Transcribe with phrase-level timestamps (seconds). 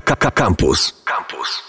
[0.00, 0.92] Campus.
[1.04, 1.62] Campus.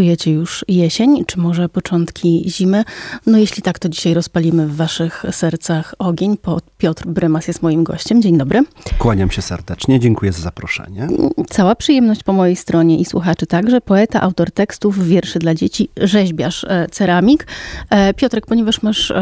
[0.00, 2.84] Czujecie już jesień, czy może początki zimy?
[3.26, 6.36] No jeśli tak, to dzisiaj rozpalimy w waszych sercach ogień.
[6.78, 8.22] Piotr Brymas jest moim gościem.
[8.22, 8.62] Dzień dobry.
[8.98, 11.08] Kłaniam się serdecznie, dziękuję za zaproszenie.
[11.50, 13.80] Cała przyjemność po mojej stronie i słuchaczy także.
[13.80, 17.46] Poeta, autor tekstów, wierszy dla dzieci, rzeźbiarz, e, ceramik.
[17.90, 19.12] E, Piotrek, ponieważ masz,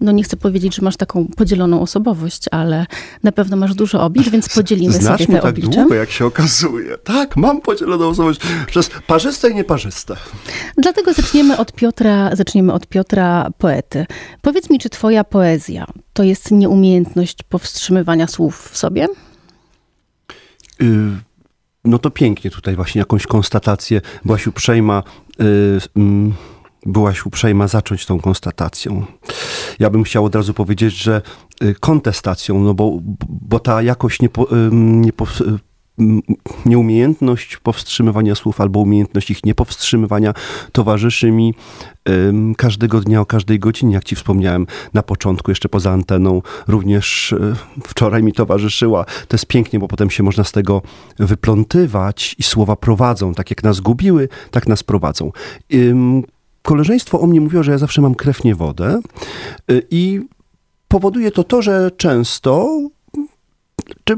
[0.00, 2.86] no nie chcę powiedzieć, że masz taką podzieloną osobowość, ale
[3.22, 5.80] na pewno masz dużo oblicze, więc podzielimy Znasz sobie te tak oblicze.
[5.80, 6.98] długo, jak się okazuje.
[6.98, 10.01] Tak, mam podzieloną osobowość przez parzyste i nieparzyste.
[10.76, 14.06] Dlatego zaczniemy od Piotra, zaczniemy od Piotra poety.
[14.42, 19.08] Powiedz mi, czy twoja poezja to jest nieumiejętność powstrzymywania słów w sobie?
[20.82, 20.86] Y,
[21.84, 24.00] no to pięknie tutaj właśnie jakąś konstatację.
[24.24, 25.02] Byłaś uprzejma,
[25.40, 26.34] y, mm,
[26.86, 29.06] byłaś uprzejma zacząć tą konstatacją.
[29.78, 31.22] Ja bym chciał od razu powiedzieć, że
[31.62, 35.26] y, kontestacją, no bo, bo ta jakość nie, po, nie po,
[36.66, 40.34] nieumiejętność powstrzymywania słów albo umiejętność ich niepowstrzymywania
[40.72, 41.54] towarzyszy mi
[42.56, 47.56] każdego dnia o każdej godzinie, jak ci wspomniałem na początku, jeszcze poza anteną, również um,
[47.86, 49.04] wczoraj mi towarzyszyła.
[49.04, 50.82] To jest pięknie, bo potem się można z tego
[51.18, 53.34] wyplątywać i słowa prowadzą.
[53.34, 55.32] Tak jak nas gubiły, tak nas prowadzą.
[56.62, 59.00] Koleżeństwo o mnie mówiło, że ja zawsze mam krew nie wodę
[59.70, 60.20] y, i
[60.88, 62.80] powoduje to to, że często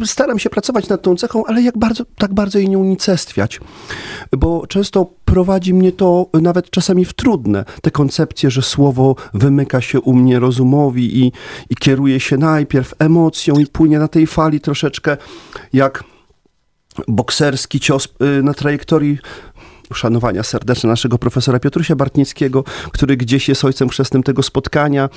[0.05, 3.61] staram się pracować nad tą cechą, ale jak bardzo, tak bardzo jej nie unicestwiać,
[4.37, 10.01] bo często prowadzi mnie to nawet czasami w trudne, te koncepcje, że słowo wymyka się
[10.01, 11.33] u mnie rozumowi i,
[11.71, 15.17] i kieruje się najpierw emocją i płynie na tej fali troszeczkę
[15.73, 16.05] jak
[17.09, 19.19] bokserski cios y, na trajektorii
[19.91, 25.09] uszanowania serdeczne naszego profesora Piotrusia Bartnickiego, który gdzieś jest ojcem chrzestnym tego spotkania.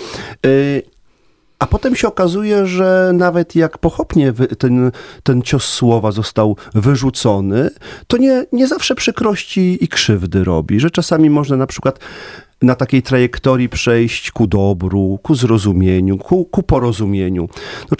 [1.59, 4.91] A potem się okazuje, że nawet jak pochopnie ten,
[5.23, 7.69] ten cios słowa został wyrzucony,
[8.08, 11.99] to nie, nie zawsze przykrości i krzywdy robi, że czasami można na przykład
[12.61, 17.49] na takiej trajektorii przejść ku dobru, ku zrozumieniu, ku, ku porozumieniu.
[17.92, 17.98] No,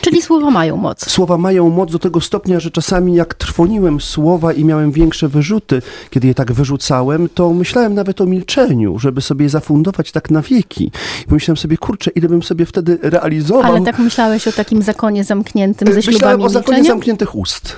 [0.00, 1.10] czyli słowa mają moc.
[1.10, 5.82] Słowa mają moc do tego stopnia, że czasami jak trwoniłem słowa i miałem większe wyrzuty,
[6.10, 10.42] kiedy je tak wyrzucałem, to myślałem nawet o milczeniu, żeby sobie je zafundować tak na
[10.42, 10.90] wieki.
[11.22, 13.72] I pomyślałem sobie, kurczę, ile bym sobie wtedy realizował.
[13.72, 16.94] Ale tak myślałeś o takim zakonie zamkniętym ze ślubami Myślałem o zakonie milczenia?
[16.94, 17.76] zamkniętych ust.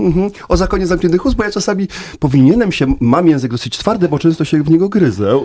[0.00, 0.30] Mhm.
[0.48, 4.44] O zakonie zamkniętych ust, bo ja czasami powinienem się, mam język dosyć twardy, bo często
[4.44, 5.40] się w niego gryzę,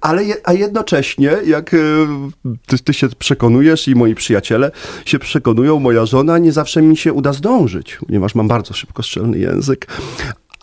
[0.00, 1.78] ale je, a jednocześnie, jak e,
[2.66, 4.70] ty, ty, się przekonujesz i moi przyjaciele
[5.04, 9.38] się przekonują, moja żona, nie zawsze mi się uda zdążyć, ponieważ mam bardzo szybko strzelny
[9.38, 9.86] język.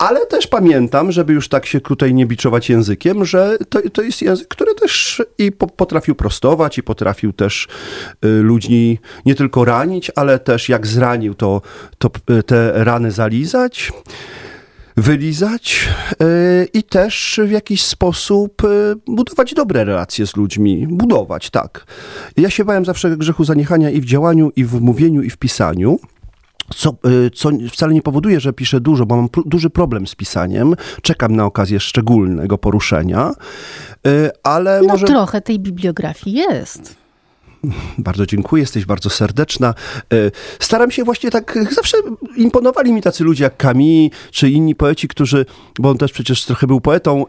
[0.00, 4.22] Ale też pamiętam, żeby już tak się tutaj nie biczować językiem, że to, to jest
[4.22, 7.68] język, który też i po, potrafił prostować, i potrafił też
[8.24, 11.62] y, ludzi nie tylko ranić, ale też jak zranił, to,
[11.98, 13.92] to y, te rany zalizać
[14.96, 15.88] wylizać
[16.20, 20.86] yy, i też w jakiś sposób yy, budować dobre relacje z ludźmi.
[20.90, 21.86] Budować, tak.
[22.36, 25.98] Ja się bałem zawsze grzechu zaniechania i w działaniu, i w mówieniu, i w pisaniu.
[26.74, 26.94] Co,
[27.34, 30.74] co, wcale nie powoduje, że piszę dużo, bo mam duży problem z pisaniem.
[31.02, 33.32] Czekam na okazję szczególnego poruszenia,
[34.42, 35.06] ale no, może...
[35.06, 37.00] trochę tej bibliografii jest.
[37.98, 39.74] Bardzo dziękuję, jesteś bardzo serdeczna.
[40.58, 41.98] Staram się właśnie tak, zawsze
[42.36, 45.46] imponowali mi tacy ludzie jak Camille, czy inni poeci, którzy,
[45.78, 47.24] bo on też przecież trochę był poetą,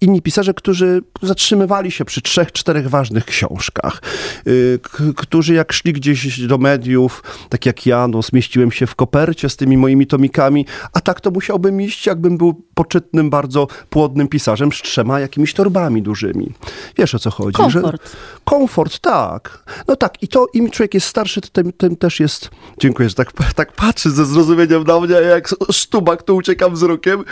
[0.00, 4.02] inni pisarze, którzy zatrzymywali się przy trzech, czterech ważnych książkach,
[4.46, 4.80] y,
[5.16, 9.56] którzy jak szli gdzieś do mediów, tak jak ja, no, zmieściłem się w kopercie z
[9.56, 14.82] tymi moimi tomikami, a tak to musiałbym iść, jakbym był poczytnym, bardzo płodnym pisarzem z
[14.82, 16.52] trzema jakimiś torbami dużymi.
[16.96, 17.52] Wiesz o co chodzi?
[17.52, 18.02] Komfort.
[18.02, 19.64] Że, komfort, tak.
[19.88, 23.14] No tak, i to im człowiek jest starszy, to tym, tym też jest, dziękuję, że
[23.14, 27.24] tak, tak patrzy ze zrozumieniem na mnie, jak sztubak, to uciekam wzrokiem.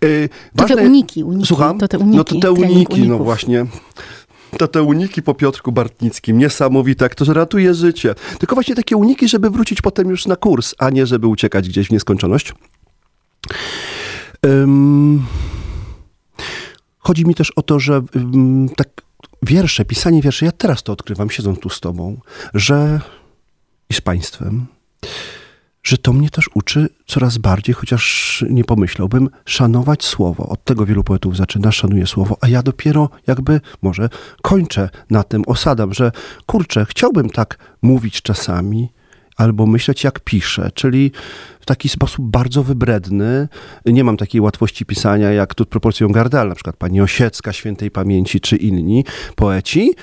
[0.00, 1.46] Yy, to te uniki, uniki.
[1.46, 1.78] Słucham?
[1.78, 3.66] To te uniki, no to te uniki, no właśnie.
[4.58, 8.14] To te uniki po Piotrku Bartnickim, niesamowite, to ratuje życie.
[8.38, 11.88] Tylko właśnie takie uniki, żeby wrócić potem już na kurs, a nie żeby uciekać gdzieś
[11.88, 12.54] w nieskończoność.
[14.42, 15.26] Um,
[16.98, 18.88] chodzi mi też o to, że um, tak
[19.42, 22.20] wiersze, pisanie wierszy, ja teraz to odkrywam, siedząc tu z tobą,
[22.54, 23.00] że
[23.90, 24.66] i z państwem,
[25.84, 30.48] że to mnie też uczy coraz bardziej, chociaż nie pomyślałbym, szanować słowo.
[30.48, 34.08] Od tego wielu poetów zaczyna, szanuje słowo, a ja dopiero jakby może
[34.42, 36.12] kończę na tym, osadam, że
[36.46, 38.88] kurczę, chciałbym tak mówić czasami,
[39.36, 41.12] albo myśleć jak piszę, czyli
[41.60, 43.48] w taki sposób bardzo wybredny.
[43.86, 48.40] Nie mam takiej łatwości pisania jak tu proporcją Gardel, na przykład pani Osiecka, świętej pamięci,
[48.40, 49.04] czy inni
[49.36, 49.94] poeci,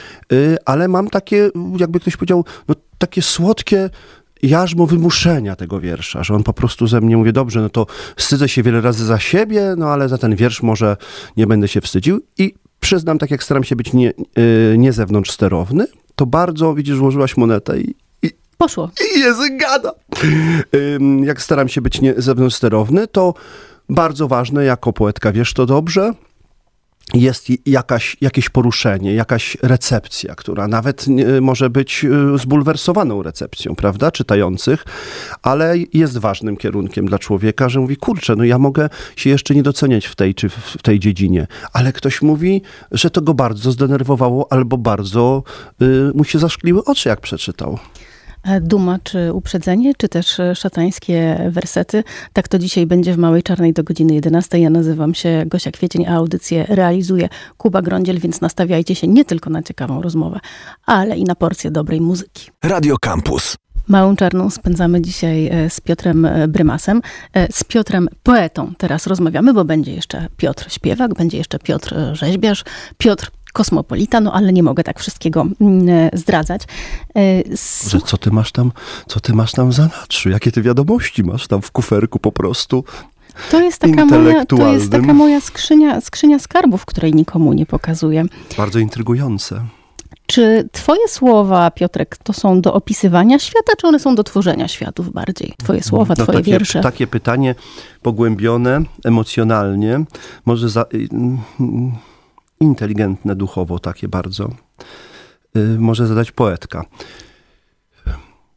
[0.66, 3.90] ale mam takie, jakby ktoś powiedział, no takie słodkie
[4.44, 7.86] jarzmo wymuszenia tego wiersza, że on po prostu ze mnie mówi, dobrze, no to
[8.16, 10.98] wstydzę się wiele razy za siebie, no ale za ten wiersz może
[11.38, 15.32] nie będę się wstydził i przyznam, tak jak staram się być nie, yy, nie zewnątrz
[15.32, 15.86] sterowny,
[16.16, 18.92] to bardzo, widzisz, złożyłaś monetę i, i Poszło.
[19.16, 19.92] i język gada.
[21.24, 23.34] Jak staram się być nie zewnątrz sterowny, to
[23.90, 26.14] bardzo ważne, jako poetka wiesz to dobrze,
[27.14, 31.06] jest jakaś, jakieś poruszenie, jakaś recepcja, która nawet
[31.42, 32.06] może być
[32.36, 34.86] y, zbulwersowaną recepcją, prawda, czytających,
[35.42, 39.64] ale jest ważnym kierunkiem dla człowieka, że mówi, kurczę, no ja mogę się jeszcze nie
[39.64, 42.62] doceniać w tej czy w w tej dziedzinie, ale ktoś mówi,
[42.92, 45.44] że to go bardzo zdenerwowało albo bardzo
[45.82, 47.80] y, mu się zaszkliły oczy, jak przeczytał.
[48.44, 52.04] E, Duma czy uprzedzenie, czy też e, szatańskie wersety.
[52.34, 54.60] Tak to dzisiaj będzie w Małej Czarnej do godziny 11.
[54.60, 59.50] Ja nazywam się Gosia Kwiecień, a audycję realizuje Kuba Grądziel, więc nastawiajcie się nie tylko
[59.50, 60.40] na ciekawą rozmowę,
[60.86, 62.52] ale i na porcję dobrej muzyki.
[62.64, 63.58] Radio Campus.
[63.88, 67.02] Małą Czarną spędzamy dzisiaj e, z Piotrem Brymasem.
[67.52, 72.64] Z Piotrem poetą teraz rozmawiamy, bo będzie jeszcze Piotr śpiewak, będzie jeszcze Piotr rzeźbiarz,
[72.98, 76.62] Piotr kosmopolita, no ale nie mogę tak wszystkiego mm, e, zdradzać.
[77.16, 77.20] E,
[77.52, 78.72] s- Że co ty masz tam,
[79.08, 80.30] co ty masz tam w zanadrzu?
[80.30, 82.84] Jakie ty wiadomości masz tam w kuferku po prostu?
[83.52, 88.26] To jest taka moja, to jest taka moja skrzynia, skrzynia skarbów, której nikomu nie pokazuję.
[88.58, 89.66] Bardzo intrygujące.
[90.26, 95.14] Czy twoje słowa, Piotrek, to są do opisywania świata, czy one są do tworzenia światów
[95.14, 95.54] bardziej?
[95.58, 96.82] Twoje słowa, No, twoje takie, wiersze.
[96.82, 97.56] takie pytanie
[98.02, 100.04] pogłębione, emocjonalnie,
[100.46, 100.86] może za,
[102.62, 104.50] inteligentne duchowo, takie bardzo,
[105.58, 106.86] y, może zadać poetka.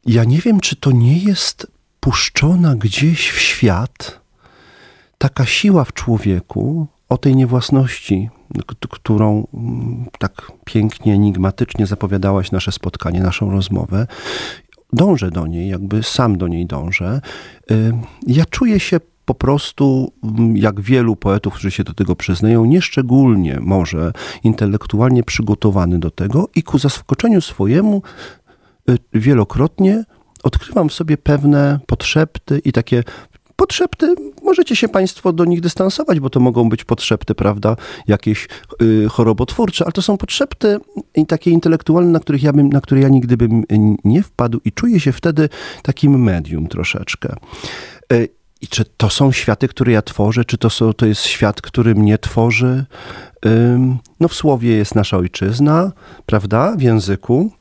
[0.07, 1.67] Ja nie wiem, czy to nie jest
[2.01, 4.21] puszczona gdzieś w świat
[5.19, 8.31] taka siła w człowieku o tej niewłasności,
[8.91, 9.47] którą
[10.19, 14.07] tak pięknie, enigmatycznie zapowiadałaś nasze spotkanie, naszą rozmowę.
[14.93, 17.21] Dążę do niej, jakby sam do niej dążę.
[17.71, 17.93] Y,
[18.27, 23.59] Ja czuję się po prostu, mm, jak wielu poetów, którzy się do tego przyznają, nieszczególnie
[23.61, 24.13] może
[24.45, 28.03] intelektualnie przygotowany do tego i ku zaskoczeniu swojemu
[28.91, 30.05] y, wielokrotnie
[30.43, 33.03] odkrywam w sobie pewne podszepty i takie
[33.57, 38.49] podszepty, możecie się Państwo do nich dystansować, bo to mogą być podszepty, prawda, jakieś
[38.83, 40.79] y, chorobotwórcze, ale to są podszepty
[41.29, 43.65] takie intelektualne, na, których ja bym, na które ja nigdy bym
[44.05, 45.49] nie wpadł i czuję się wtedy
[45.83, 47.37] takim medium troszeczkę.
[48.13, 48.29] Y,
[48.65, 51.95] I czy to są światy, które ja tworzę, czy to, są, to jest świat, który
[51.95, 52.85] mnie tworzy?
[54.21, 55.93] No w słowie jest nasza ojczyzna,
[56.27, 57.53] prawda, w języku.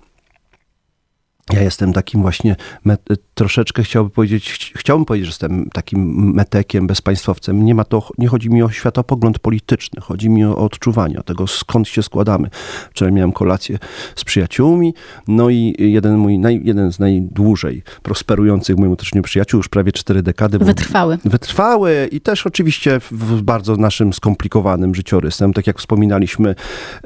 [1.54, 2.56] Ja jestem takim właśnie,
[2.86, 2.98] me,
[3.34, 7.66] troszeczkę chciałbym powiedzieć, chci- chciałbym powiedzieć, że jestem takim metekiem, bezpaństwowcem.
[7.66, 11.48] Nie ma to, nie chodzi mi o światopogląd polityczny, chodzi mi o odczuwanie, o tego
[11.48, 12.50] skąd się składamy.
[12.92, 13.80] Wczoraj miałem kolację
[14.16, 14.94] z przyjaciółmi,
[15.28, 20.24] no i jeden mój, naj, jeden z najdłużej prosperujących moim otoczeniu przyjaciół, już prawie cztery
[20.24, 20.58] dekady.
[20.58, 21.18] był- Wytrwały.
[21.26, 26.56] wytrwały i też oczywiście w, w bardzo naszym skomplikowanym życiorysem, tak jak wspominaliśmy,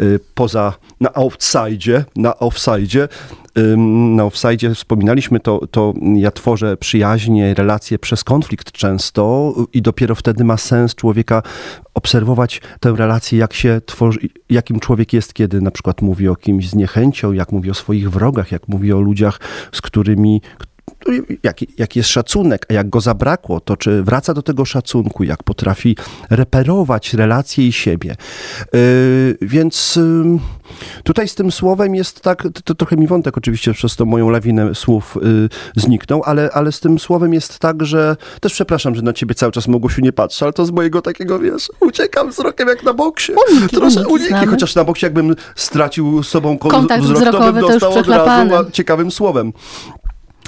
[0.02, 3.08] y, poza, na outside, na offside,
[4.16, 10.44] na offside wspominaliśmy, to, to ja tworzę przyjaźnie, relacje przez konflikt często i dopiero wtedy
[10.44, 11.44] ma sens człowieka
[11.94, 14.20] obserwować tę relację, jak się tworzy,
[14.50, 18.12] jakim człowiek jest, kiedy na przykład mówi o kimś z niechęcią, jak mówi o swoich
[18.12, 19.40] wrogach, jak mówi o ludziach,
[19.72, 20.42] z którymi
[21.44, 25.44] jaki, jaki jest szacunek, a jak go zabrakło, to czy wraca do tego szacunku, jak
[25.44, 25.96] potrafi
[26.30, 28.16] reperować relacje i siebie.
[28.74, 30.40] Yy, więc yy,
[31.04, 34.76] tutaj z tym słowem jest tak, to, trochę mi wątek oczywiście przez tą moją lawinę
[34.76, 39.14] słów yy, zniknął, ale, ale z tym słowem jest tak, że też przepraszam, że na
[39.14, 42.84] ciebie cały czas Mogosiu nie patrzę, ale to z mojego takiego, wiesz, uciekam wzrokiem jak
[42.84, 43.34] na boksie.
[43.52, 44.48] Uniki, Trosze, uniki uniki, znamy.
[44.48, 47.82] chociaż na boksie jakbym stracił z sobą kon- Kontakt wzrok, to wzrokowy bym to już
[47.82, 49.54] dostał od razu ciekawym słowem.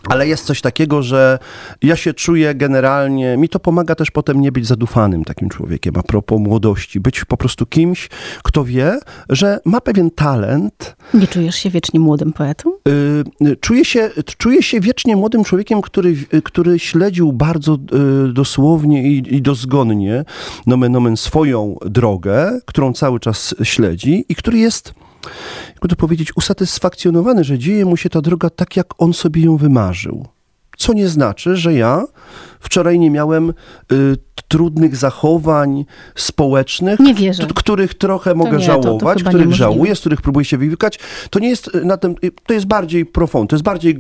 [0.09, 1.39] Ale jest coś takiego, że
[1.81, 6.03] ja się czuję generalnie, mi to pomaga też potem nie być zadufanym takim człowiekiem, a
[6.03, 6.99] propos młodości.
[6.99, 8.09] Być po prostu kimś,
[8.43, 12.71] kto wie, że ma pewien talent, Nie czujesz się wiecznie młodym poetą?
[13.41, 17.77] y, czuje się, czuje się wiecznie młodym człowiekiem, który, który śledził bardzo
[18.29, 20.25] y, dosłownie i, i dozgonnie
[20.67, 24.93] nomen omen swoją drogę, którą cały czas śledzi i który jest
[25.73, 29.57] jakby to powiedzieć, usatysfakcjonowany, że dzieje mu się ta droga tak, jak on sobie ją
[29.57, 30.27] wymarzył.
[30.77, 32.03] Co nie znaczy, że ja
[32.59, 33.53] wczoraj nie miałem y,
[34.47, 35.85] trudnych zachowań
[36.15, 36.99] społecznych,
[37.55, 40.99] których trochę mogę nie, to- to żałować, chyba których żałuję, z których próbuję się wywikać.
[41.29, 43.97] To nie jest y, na tym, y, to jest bardziej profund, to jest bardziej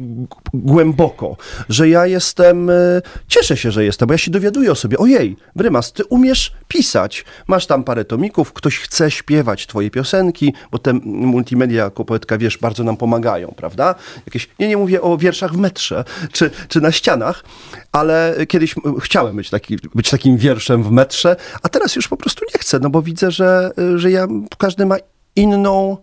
[0.53, 1.37] głęboko,
[1.69, 5.37] że ja jestem, y, cieszę się, że jestem, bo ja się dowiaduję o sobie, ojej,
[5.55, 10.93] Brymas, ty umiesz pisać, masz tam parę tomików, ktoś chce śpiewać twoje piosenki, bo te
[11.03, 13.95] multimedia jako poetka, wiesz, bardzo nam pomagają, prawda?
[14.25, 17.43] Jakieś, nie, nie mówię o wierszach w metrze, czy, czy na ścianach,
[17.91, 22.45] ale kiedyś chciałem być, taki, być takim wierszem w metrze, a teraz już po prostu
[22.53, 24.95] nie chcę, no bo widzę, że, że ja, każdy ma
[25.35, 25.97] inną,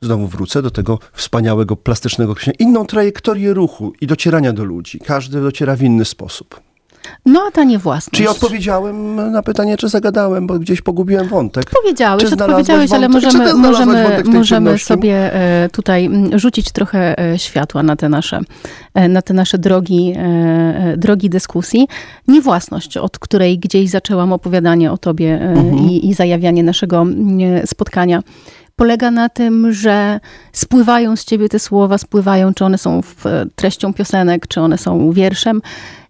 [0.00, 4.98] znowu wrócę do tego wspaniałego plastycznego określenia, inną trajektorię ruchu i docierania do ludzi.
[4.98, 6.71] Każdy dociera w inny sposób.
[7.26, 8.16] No a ta niewłasność.
[8.16, 11.70] Czy ja odpowiedziałem na pytanie, czy zagadałem, bo gdzieś pogubiłem wątek?
[11.82, 13.30] Powiedziałeś, Czy odpowiedziałeś, ale wątek?
[13.30, 18.40] Czy możemy, możemy, możemy sobie e, tutaj rzucić trochę e, światła na te nasze,
[18.94, 20.14] e, na te nasze drogi,
[20.96, 21.88] drogi dyskusji.
[22.28, 25.78] Niewłasność, od której gdzieś zaczęłam opowiadanie o tobie Mhm.
[25.78, 27.06] i, i zajawianie naszego
[27.66, 28.22] spotkania.
[28.76, 30.20] Polega na tym, że
[30.52, 33.00] spływają z ciebie te słowa, spływają, czy one są
[33.54, 35.62] treścią piosenek, czy one są wierszem.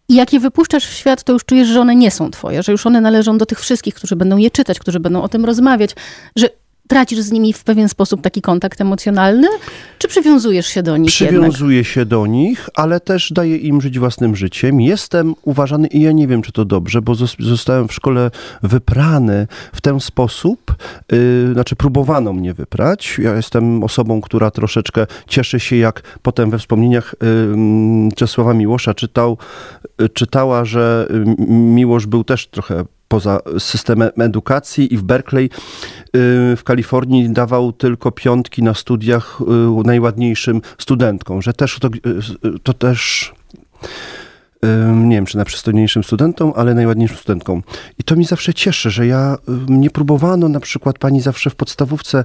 [0.09, 2.73] I jak je wypuszczasz w świat, to już czujesz, że one nie są twoje, że
[2.73, 5.91] już one należą do tych wszystkich, którzy będą je czytać, którzy będą o tym rozmawiać,
[6.37, 6.49] że
[6.89, 9.49] tracisz z nimi w pewien sposób taki kontakt emocjonalny,
[9.99, 11.41] czy przywiązujesz się do nich jednak?
[11.41, 14.81] Przywiązuję się do nich, ale też daję im żyć własnym życiem.
[14.81, 18.31] Jestem uważany, i ja nie wiem, czy to dobrze, bo zos- zostałem w szkole
[18.63, 20.75] wyprany w ten sposób,
[21.13, 23.19] yy, znaczy próbowano mnie wyprać.
[23.23, 29.39] Ja jestem osobą, która troszeczkę cieszy się, jak potem we wspomnieniach yy, Czesława Miłosza czytał,
[29.99, 35.51] yy, czytała, że yy, Miłosz był też trochę poza systemem edukacji i w Berkeley y,
[36.57, 42.73] w Kalifornii dawał tylko piątki na studiach y, najładniejszym studentkom, że też to, y, to
[42.73, 43.33] też
[44.95, 47.63] nie wiem, czy najprzystojniejszym studentom, ale najładniejszym studentkom.
[47.99, 49.37] I to mi zawsze cieszy, że ja
[49.69, 52.25] y, nie próbowano, na przykład pani zawsze w podstawówce,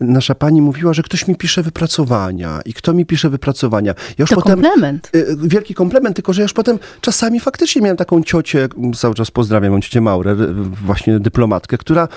[0.00, 3.94] nasza pani mówiła, że ktoś mi pisze wypracowania i kto mi pisze wypracowania.
[4.08, 5.10] Ja już To potem, komplement.
[5.14, 9.30] Y, wielki komplement, tylko że ja już potem czasami faktycznie miałem taką ciocię, cały czas
[9.30, 12.08] pozdrawiam, mam ciocię Maurę, y, właśnie dyplomatkę, która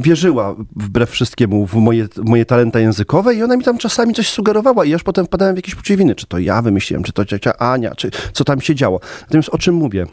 [0.00, 4.84] wierzyła wbrew wszystkiemu w moje, moje talenta językowe i ona mi tam czasami coś sugerowała
[4.84, 7.24] i ja już potem wpadałem w jakieś poczucie winy, czy to ja wymyśliłem, czy to
[7.24, 8.87] ciocia Ania, czy co tam się działo.
[9.20, 10.06] Natomiast o czym mówię?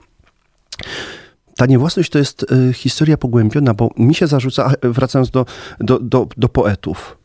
[1.58, 5.46] Ta niewłasność to jest y, historia pogłębiona, bo mi się zarzuca, wracając do,
[5.80, 7.18] do, do, do poetów,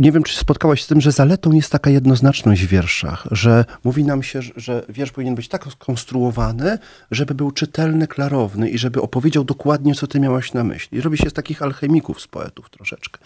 [0.00, 3.64] nie wiem, czy spotkałaś się z tym, że zaletą jest taka jednoznaczność w wierszach, że
[3.84, 6.78] mówi nam się, że- wiersz powinien być tak skonstruowany,
[7.10, 11.00] żeby był czytelny, klarowny i żeby opowiedział dokładnie, co ty miałaś na myśli.
[11.00, 13.20] Robi się z takich alchemików, z poetów troszeczkę.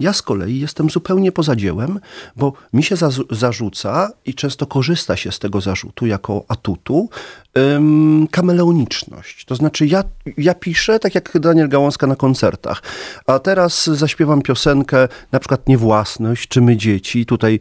[0.00, 2.00] Ja z kolei jestem zupełnie poza dziełem,
[2.36, 2.96] bo mi się
[3.30, 7.08] zarzuca i często korzysta się z tego zarzutu jako atutu,
[7.58, 9.44] ym, kameleoniczność.
[9.44, 10.04] To znaczy ja,
[10.38, 12.82] ja piszę tak jak Daniel Gałązka na koncertach,
[13.26, 17.26] a teraz zaśpiewam piosenkę na przykład Niewłasność czy My Dzieci.
[17.26, 17.60] Tutaj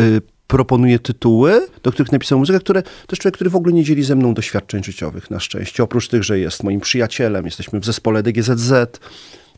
[0.00, 3.84] y, proponuję tytuły, do których napisał muzykę, które to jest człowiek, który w ogóle nie
[3.84, 5.82] dzieli ze mną doświadczeń życiowych na szczęście.
[5.82, 8.72] Oprócz tych, że jest moim przyjacielem, jesteśmy w zespole DGZZ,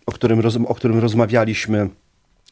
[0.07, 1.89] o którym, roz, o którym rozmawialiśmy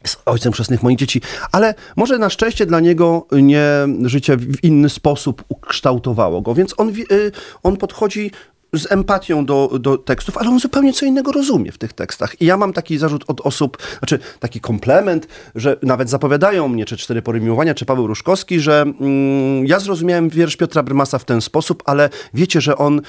[0.06, 1.20] z ojcem chrzestnych moich dzieci,
[1.52, 3.64] ale może na szczęście dla niego nie
[4.04, 7.32] życie w inny sposób ukształtowało go, więc on, y,
[7.62, 8.30] on podchodzi
[8.78, 12.40] z empatią do, do tekstów, ale on zupełnie co innego rozumie w tych tekstach.
[12.40, 16.96] I ja mam taki zarzut od osób, znaczy taki komplement, że nawet zapowiadają mnie, czy
[16.96, 21.40] Cztery Pory Miłowania, czy Paweł Różkowski, że mm, ja zrozumiałem wiersz Piotra Brymasa w ten
[21.40, 23.00] sposób, ale wiecie, że on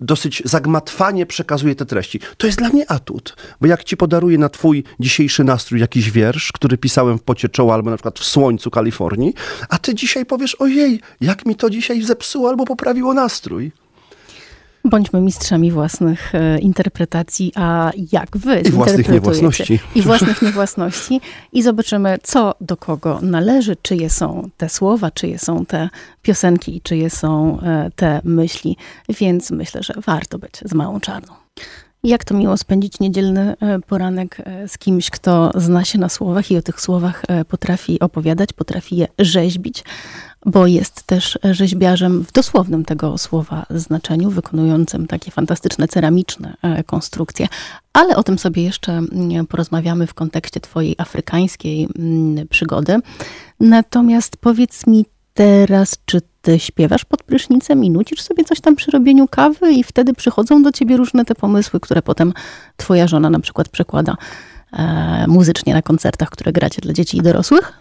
[0.00, 2.20] dosyć zagmatwanie przekazuje te treści.
[2.36, 6.52] To jest dla mnie atut, bo jak ci podaruję na twój dzisiejszy nastrój jakiś wiersz,
[6.52, 9.34] który pisałem w pocie czoła albo na przykład w słońcu Kalifornii,
[9.68, 13.72] a ty dzisiaj powiesz, ojej, jak mi to dzisiaj zepsuło albo poprawiło nastrój.
[14.84, 19.80] Bądźmy mistrzami własnych e, interpretacji, a jak wy I własnych niewłasności.
[19.94, 21.20] I własnych niewłasności.
[21.52, 25.88] I zobaczymy, co do kogo należy, czyje są te słowa, czyje są te
[26.22, 28.76] piosenki, czyje są e, te myśli.
[29.08, 31.34] Więc myślę, że warto być z małą czarną.
[32.04, 34.36] Jak to miło spędzić niedzielny e, poranek
[34.66, 39.06] z kimś, kto zna się na słowach i o tych słowach potrafi opowiadać, potrafi je
[39.18, 39.84] rzeźbić,
[40.46, 47.48] bo jest też rzeźbiarzem w dosłownym tego słowa znaczeniu, wykonującym takie fantastyczne ceramiczne e, konstrukcje.
[47.92, 52.98] Ale o tym sobie jeszcze mm, porozmawiamy w kontekście Twojej afrykańskiej mm, przygody.
[53.60, 58.90] Natomiast powiedz mi teraz, czy Ty śpiewasz pod prysznicem i nucisz sobie coś tam przy
[58.90, 62.32] robieniu kawy, i wtedy przychodzą do Ciebie różne te pomysły, które potem
[62.76, 64.16] Twoja żona na przykład przekłada
[64.72, 67.72] e, muzycznie na koncertach, które gracie dla dzieci i dorosłych?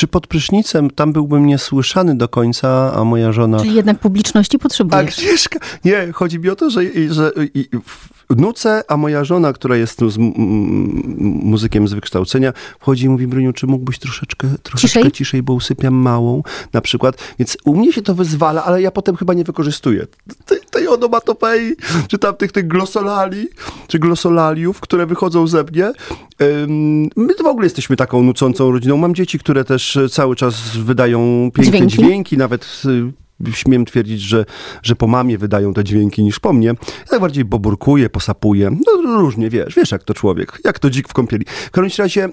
[0.00, 3.58] Czy pod prysznicem tam byłbym niesłyszany do końca, a moja żona...
[3.58, 5.18] Czyli jednak publiczności potrzebujesz.
[5.18, 6.80] Agnieszka, nie, chodzi mi o to, że,
[7.10, 7.32] że
[8.36, 10.16] nucę, a moja żona, która jest z
[11.18, 15.12] muzykiem z wykształcenia, wchodzi i mówi, Bruniu, czy mógłbyś troszeczkę, troszeczkę ciszej?
[15.12, 17.34] ciszej, bo usypiam małą na przykład.
[17.38, 20.06] Więc u mnie się to wyzwala, ale ja potem chyba nie wykorzystuję
[20.46, 21.76] tej, tej onomatopei,
[22.08, 23.48] czy tam tych, tych glosolali,
[23.86, 25.92] czy glosolaliów, które wychodzą ze mnie.
[27.16, 28.96] My w ogóle jesteśmy taką nucącą rodziną.
[28.96, 33.12] Mam dzieci, które też cały czas wydają piękne dźwięki, dźwięki nawet y,
[33.52, 34.44] śmiem twierdzić, że,
[34.82, 36.74] że po mamie wydają te dźwięki niż po mnie.
[37.12, 38.70] Ja bardziej boburkuję, posapuję.
[38.70, 41.44] No różnie, wiesz, wiesz jak to człowiek, jak to dzik w kąpieli.
[41.44, 42.30] W każdym razie e,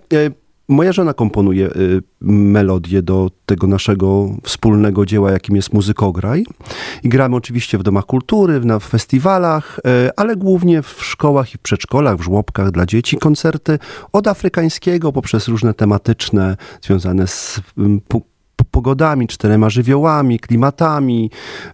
[0.69, 6.45] Moja żona komponuje y, melodię do tego naszego wspólnego dzieła, jakim jest muzykograj.
[7.03, 11.61] I gramy oczywiście w domach kultury, na festiwalach, y, ale głównie w szkołach i w
[11.61, 13.17] przedszkolach, w żłobkach dla dzieci.
[13.17, 13.79] Koncerty
[14.13, 17.61] od afrykańskiego poprzez różne tematyczne związane z
[18.77, 21.31] pogodami, czterema żywiołami, klimatami,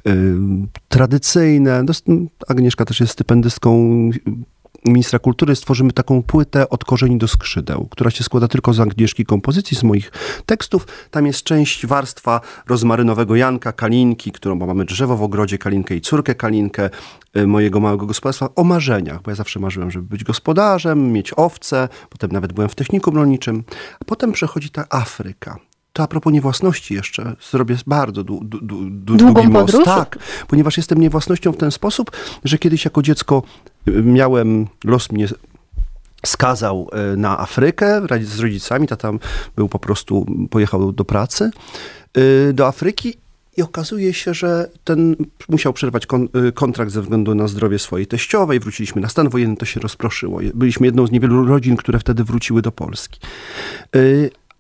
[0.08, 0.36] y,
[0.90, 1.86] tradycyjne.
[2.48, 3.70] Agnieszka też jest stypendystką
[4.86, 9.26] ministra kultury stworzymy taką płytę od korzeni do skrzydeł, która się składa tylko z Agnieszki
[9.26, 10.12] kompozycji, z moich
[10.46, 10.88] tekstów.
[11.12, 16.36] Tam jest część warstwa rozmarynowego Janka, Kalinki, którą mamy drzewo w ogrodzie, Kalinkę i córkę
[16.36, 16.90] Kalinkę,
[17.38, 21.90] y, mojego małego gospodarstwa, o marzeniach, bo ja zawsze marzyłem, żeby być gospodarzem, mieć owce,
[22.10, 23.64] potem nawet byłem w technikum rolniczym.
[24.02, 25.60] A potem przechodzi ta Afryka.
[25.94, 28.60] To a propos niewłasności jeszcze zrobię bardzo du, du,
[28.90, 29.84] du, długi most.
[29.86, 32.12] Tak, ponieważ jestem niewłasnością w ten sposób,
[32.44, 33.44] że kiedyś jako dziecko
[33.88, 35.28] miałem, los mnie
[36.26, 39.12] skazał e, na Afrykę z rodzicami, tata
[39.56, 41.52] był po prostu, pojechał do pracy
[42.50, 43.14] e, do Afryki
[43.58, 45.16] i okazuje się, że ten
[45.50, 46.08] musiał przerwać
[46.48, 48.60] e, kontrakt ze względu na zdrowie swojej teściowej.
[48.60, 50.40] Wróciliśmy na stan wojenny, to się rozproszyło.
[50.54, 53.20] Byliśmy jedną z niewielu rodzin, które wtedy wróciły do Polski.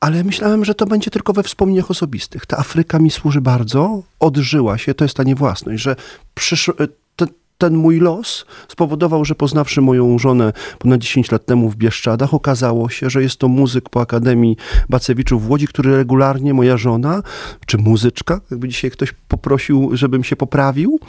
[0.04, 2.46] Ale myślałem, że to będzie tylko we wspomnieniach osobistych.
[2.46, 5.96] Ta Afryka mi służy bardzo, odżyła się, to jest ta niewłasność, że
[6.36, 6.74] przyszło,
[7.58, 12.90] ten mój los spowodował, że poznawszy moją żonę ponad 10 lat temu w Bieszczadach, okazało
[12.90, 14.58] się, że jest to muzyk po Akademii
[14.90, 17.24] Bacewiczów w Łodzi, który regularnie, moja żona,
[17.66, 21.00] czy muzyczka, jakby dzisiaj ktoś poprosił, żebym się poprawił,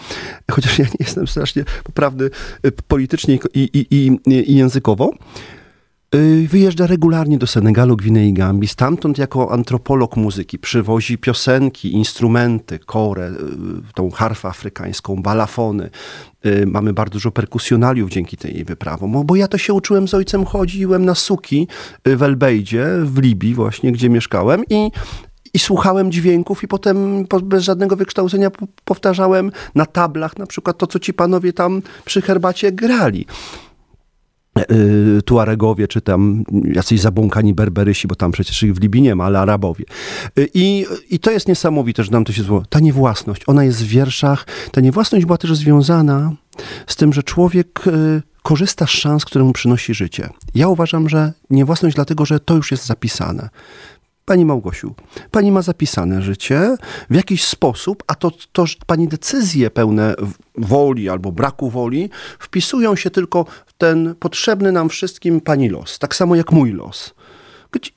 [0.51, 2.25] chociaż ja nie jestem strasznie poprawny
[2.67, 4.19] y, politycznie i, i, i,
[4.53, 5.11] i językowo,
[6.49, 8.69] wyjeżdża regularnie do Senegalu, Gwinei i Gambii.
[8.69, 15.91] Stamtąd jako antropolog muzyki przywozi piosenki, instrumenty, korę, y, tą harfę afrykańską, balafony.
[16.47, 19.27] Y, mamy bardzo dużo perkusjonaliów dzięki tej wyprawom.
[19.27, 21.69] Bo ja to się uczyłem z ojcem, chodziłem na suki
[22.07, 24.91] w Elbejdzie, w Libii właśnie, gdzie mieszkałem i
[25.55, 28.51] i słuchałem dźwięków i potem bez żadnego wykształcenia
[28.85, 33.27] powtarzałem na tablach na przykład to, co ci panowie tam przy herbacie grali.
[34.73, 39.25] Y, Tuaregowie, czy tam jacyś zabłąkani Berberysi, bo tam przecież ich w Libii nie ma,
[39.25, 39.85] ale Arabowie.
[40.39, 42.63] Y, I, I to jest niesamowite, że nam to się zło.
[42.69, 44.47] Ta niewłasność, ona jest w wierszach.
[44.73, 46.33] Ta niewłasność była też związana
[46.87, 50.29] z tym, że człowiek y, korzysta z szans, które mu przynosi życie.
[50.55, 53.49] Ja uważam, że niewłasność dlatego, że to już jest zapisane.
[54.25, 54.95] Pani Małgosiu,
[55.31, 56.77] pani ma zapisane życie
[57.11, 60.15] w jakiś sposób, a to, to pani decyzje pełne
[60.55, 66.15] woli albo braku woli wpisują się tylko w ten potrzebny nam wszystkim pani los, tak
[66.15, 67.15] samo jak mój los.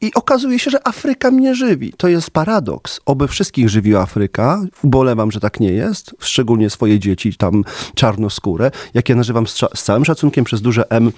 [0.02, 1.94] I okazuje się, że Afryka mnie żywi.
[1.98, 3.00] To jest paradoks.
[3.06, 4.62] Oby wszystkich żywiła Afryka.
[4.84, 6.16] Ubolewam, że tak nie jest.
[6.20, 7.64] Szczególnie swoje dzieci, tam
[7.96, 8.72] czarnoskóre.
[8.94, 11.12] Jak ja nazywam z, z całym szacunkiem przez duże M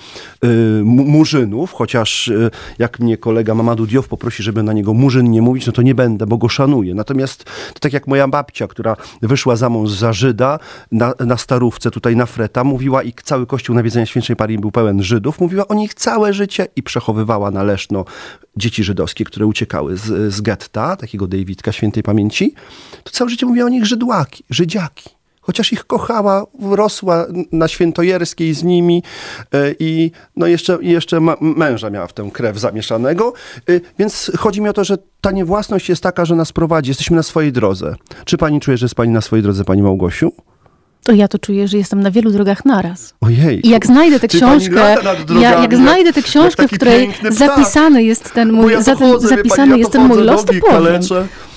[0.44, 5.42] y, murzynów, chociaż y, jak mnie kolega Mamadou Diof poprosi, żeby na niego murzyn nie
[5.42, 6.96] mówić, no to nie będę, bo go szanuję.
[6.96, 7.44] Natomiast
[7.74, 10.60] to tak jak moja babcia, która wyszła za mąż za Żyda
[10.92, 15.04] na, na starówce tutaj na Freta, mówiła i cały kościół nawiedzenia świętej Marii był pełen
[15.04, 18.06] Żydów, mówiła o nich całe życie i przechowywała na Leszno
[18.60, 22.54] dzieci żydowskie, które uciekały z, z getta, takiego Davidka świętej pamięci,
[23.04, 25.10] to całe życie mówiła o nich Żydłaki, Żydziaki.
[25.42, 29.04] Chociaż ich kochała, rosła na Świętojerskiej z nimi
[29.54, 33.34] e, i no jeszcze, jeszcze męża miała w tę krew zamieszanego.
[33.70, 36.90] E, więc chodzi mi o to, że ta niewłasność jest taka, że nas prowadzi.
[36.90, 37.96] Jesteśmy na swojej drodze.
[38.26, 40.32] Czy pani czuje, że jest pani na swojej drodze, pani Małgosiu?
[41.04, 43.14] To ja to czuję, że jestem na wielu drogach naraz.
[43.22, 43.68] Ojej.
[43.68, 44.96] I jak znajdę tę książkę,
[45.42, 49.72] ja, jak znajdę tę książkę, w której zapisany jest ten mój, ja zatem, zapisany pani,
[49.72, 51.02] ja jest ten mój los, to powiem.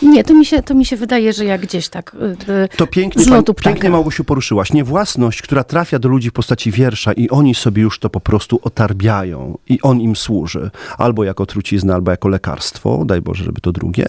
[0.03, 2.17] Nie, to mi, się, to mi się wydaje, że jak gdzieś tak
[2.49, 4.73] y, To pięknie, z lotu pan, pięknie Małgosiu poruszyłaś.
[4.73, 8.61] Niewłasność, która trafia do ludzi w postaci wiersza i oni sobie już to po prostu
[8.63, 10.71] otarbiają i on im służy.
[10.99, 14.07] Albo jako trucizna, albo jako lekarstwo, daj Boże, żeby to drugie.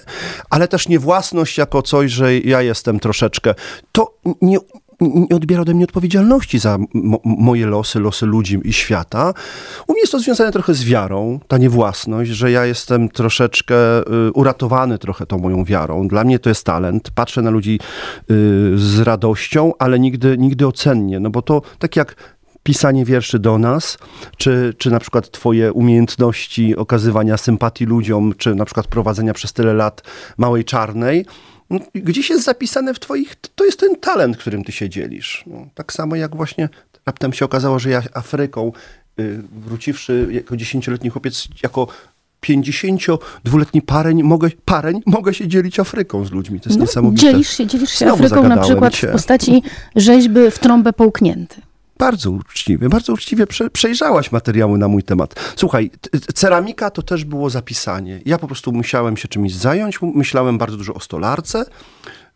[0.50, 3.56] Ale też niewłasność jako coś, że ja jestem troszeczkę...
[3.92, 4.58] To nie,
[5.30, 9.34] nie odbiera ode mnie odpowiedzialności za mo moje losy, losy ludzi i świata.
[9.88, 13.76] U mnie jest to związane trochę z wiarą, ta niewłasność, że ja jestem troszeczkę
[14.28, 16.08] y, uratowany trochę tą moją wiarą.
[16.08, 17.12] Dla mnie to jest talent.
[17.16, 17.80] Patrzę na ludzi
[18.32, 22.16] y, z radością, ale nigdy, nigdy ocennie, no bo to tak jak
[22.64, 23.98] pisanie wierszy do nas,
[24.38, 29.74] czy, czy na przykład twoje umiejętności okazywania sympatii ludziom, czy na przykład prowadzenia przez tyle
[29.74, 30.02] lat
[30.38, 31.26] Małej Czarnej,
[31.96, 35.44] gdzieś jest zapisane w twoich, to jest ten talent, którym ty się dzielisz.
[35.48, 36.70] No, tak samo jak właśnie
[37.06, 38.72] raptem się okazało, że ja Afryką,
[39.20, 41.88] y, wróciwszy jako dziesięcioletni chłopiec, jako
[42.46, 46.60] 52-letni pareń mogę, pareń mogę się dzielić Afryką z ludźmi.
[46.60, 47.22] To jest no, niesamowite.
[47.22, 49.08] Dzielisz się, dzielisz się Znowu Afryką na przykład cię.
[49.08, 49.64] w postaci
[49.96, 51.62] rzeźby w trąbę połknięty
[51.98, 55.54] bardzo uczciwie, bardzo uczciwie prze, przejrzałaś materiały na mój temat.
[55.56, 55.92] Słuchaj,
[56.34, 58.22] ceramika to też było zapisanie.
[58.26, 61.66] Ja po prostu musiałem się czymś zająć, myślałem bardzo dużo o stolarce.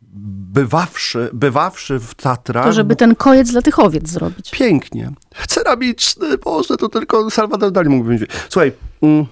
[0.01, 2.65] Bywawszy, bywawszy w Tatrach...
[2.65, 4.51] To żeby ten kojec dla tych owiec zrobić.
[4.51, 5.11] Pięknie.
[5.47, 8.29] Ceramiczny, Boże, to tylko Salvador Dali mógłby powiedzieć.
[8.49, 9.25] Słuchaj, mm,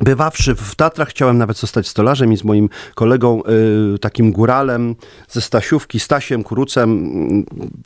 [0.00, 3.42] Bywawszy w Tatrach, chciałem nawet zostać stolarzem i z moim kolegą,
[3.94, 4.96] y, takim góralem
[5.28, 7.08] ze Stasiówki, Stasiem Kurucem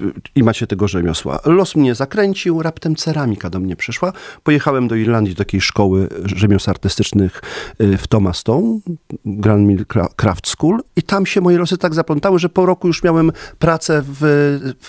[0.03, 1.41] y, i macie tego rzemiosła.
[1.45, 4.13] Los mnie zakręcił, raptem ceramika do mnie przyszła.
[4.43, 7.43] Pojechałem do Irlandii, do takiej szkoły rzemiosł artystycznych
[7.81, 8.81] y, w Thomastown,
[9.25, 13.03] Grand Mill Craft School i tam się moje losy tak zaplątały, że po roku już
[13.03, 14.23] miałem pracę w,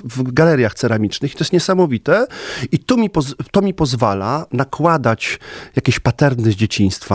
[0.04, 2.28] w galeriach ceramicznych i to jest niesamowite
[2.72, 3.10] i to mi,
[3.52, 5.40] to mi pozwala nakładać
[5.76, 7.13] jakieś paterny z dzieciństwa,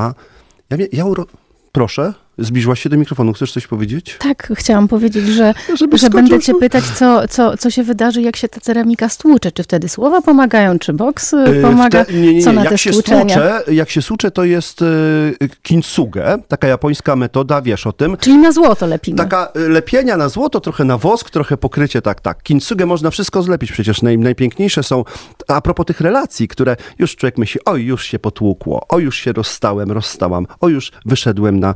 [0.70, 1.26] ja, ja uro...
[1.72, 2.14] Proszę.
[2.38, 3.33] Zbliżyłaś się do mikrofonu.
[3.33, 4.16] Chcesz coś powiedzieć?
[4.18, 5.55] Tak, chciałam powiedzieć, że,
[5.94, 9.53] że będę cię pytać, co, co, co się wydarzy, jak się ta ceramika stłucze.
[9.53, 12.05] Czy wtedy słowa pomagają, czy boks y, pomaga?
[12.05, 15.48] Te, nie, nie, co na jak te się stłucze, Jak się stłucze, to jest y,
[15.62, 18.16] kintsuge, taka japońska metoda, wiesz o tym.
[18.16, 19.16] Czyli na złoto lepimy.
[19.16, 22.42] Taka y, lepienia na złoto, trochę na wosk, trochę pokrycie, tak, tak.
[22.42, 25.05] Kintsuge można wszystko zlepić, przecież naj, najpiękniejsze są,
[25.48, 29.33] a propos tych relacji, które już człowiek myśli, oj, już się potłukło, o, już się
[29.33, 31.74] rozstałem, rozstałam, o, już wyszedłem na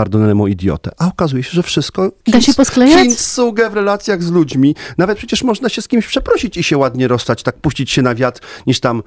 [0.00, 0.90] pardonemo idiotę.
[0.98, 3.02] A okazuje się, że wszystko da się posklejać?
[3.02, 4.74] Kinsugę w relacjach z ludźmi.
[4.98, 8.14] Nawet przecież można się z kimś przeprosić i się ładnie rozstać, tak puścić się na
[8.14, 9.02] wiatr, niż tam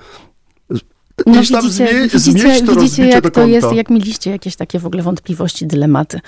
[1.25, 5.03] no widzicie, zmie- widzicie, to widzicie jak to jest, jak mieliście jakieś takie w ogóle
[5.03, 6.19] wątpliwości, dylematy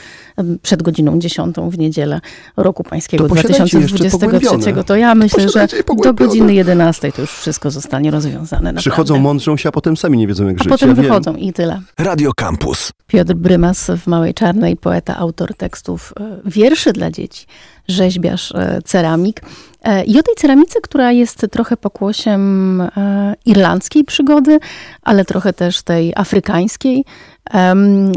[0.61, 2.21] przed godziną 10 w niedzielę
[2.57, 5.67] roku pańskiego 2023, to ja myślę, że
[6.03, 8.61] do godziny 11 to już wszystko zostanie rozwiązane.
[8.61, 8.81] Naprawdę.
[8.81, 10.69] Przychodzą, mądrzą się, a potem sami nie wiedzą jak a żyć.
[10.69, 11.41] potem ja wychodzą wiem.
[11.41, 11.81] i tyle.
[11.97, 12.91] Radio Campus.
[13.07, 17.45] Piotr Brymas w Małej Czarnej, poeta, autor tekstów e, wierszy dla dzieci
[17.87, 19.41] rzeźbiarz, e, ceramik.
[19.83, 24.59] E, I o tej ceramice, która jest trochę pokłosiem e, irlandzkiej przygody,
[25.01, 27.05] ale trochę też tej afrykańskiej,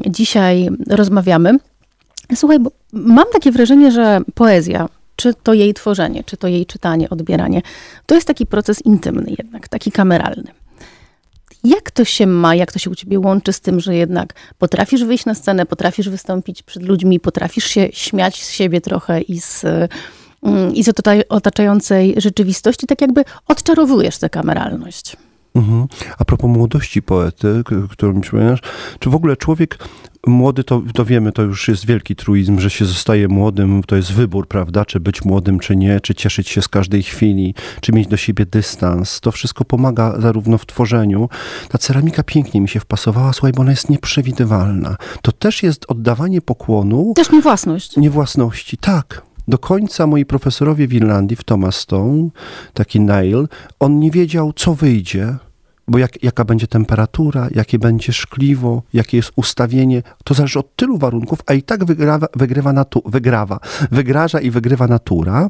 [0.07, 1.59] dzisiaj rozmawiamy.
[2.35, 7.11] Słuchaj, bo mam takie wrażenie, że poezja, czy to jej tworzenie, czy to jej czytanie,
[7.11, 7.63] odbieranie,
[8.07, 10.51] to jest taki proces intymny jednak, taki kameralny.
[11.65, 15.05] Jak to się ma, jak to się u ciebie łączy z tym, że jednak potrafisz
[15.05, 19.65] wyjść na scenę, potrafisz wystąpić przed ludźmi, potrafisz się śmiać z siebie trochę i z,
[20.43, 20.91] mm, i z
[21.29, 25.17] otaczającej rzeczywistości, tak jakby odczarowujesz tę kameralność.
[25.55, 25.87] Mhm.
[26.19, 28.61] A propos młodości poety, którą mi przypominasz,
[28.99, 29.79] czy w ogóle człowiek
[30.27, 34.13] młody, to, to wiemy, to już jest wielki truizm, że się zostaje młodym, to jest
[34.13, 38.09] wybór, prawda, czy być młodym, czy nie, czy cieszyć się z każdej chwili, czy mieć
[38.09, 39.21] do siebie dystans.
[39.21, 41.29] To wszystko pomaga zarówno w tworzeniu.
[41.69, 44.97] Ta ceramika pięknie mi się wpasowała, słuchaj, bo ona jest nieprzewidywalna.
[45.23, 47.13] To też jest oddawanie pokłonu.
[47.17, 47.97] Też niewłasność.
[47.97, 52.31] Niewłasności, tak do końca moi profesorowie w Irlandii, w Thomastown,
[52.75, 53.49] taki Neil,
[53.81, 55.37] on nie wiedział, co wyjdzie,
[55.89, 60.99] bo jak, jaka będzie temperatura, jakie będzie szkliwo, jakie jest ustawienie, to zależy od tylu
[60.99, 65.49] warunków, a i tak wygrawa, wygrywa natu, wygrawa, wygraża i wygrywa natura,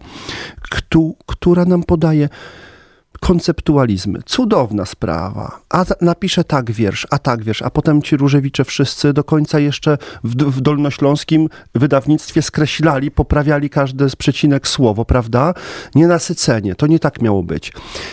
[1.26, 2.28] która nam podaje
[3.20, 4.18] konceptualizmy.
[4.26, 5.60] Cudowna sprawa.
[5.70, 9.98] A napiszę tak wiersz, a tak wiersz, a potem ci Różewicze wszyscy do końca jeszcze
[10.24, 15.54] w, w dolnośląskim wydawnictwie skreślali, poprawiali każde z przecinek słowo, prawda?
[15.94, 16.74] Nienasycenie.
[16.74, 17.72] To nie tak miało być.